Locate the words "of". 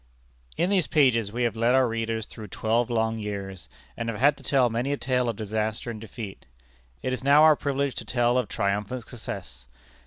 5.29-5.35, 8.39-8.47